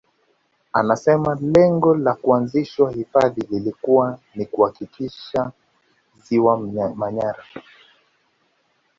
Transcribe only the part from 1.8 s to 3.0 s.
la kuanzishwa